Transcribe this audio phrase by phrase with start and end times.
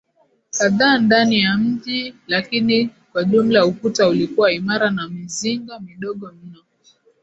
[0.57, 6.63] kadhaa ndani ya mji Lakini kwa jumla ukuta ulikuwa imara na mizinga midogo mno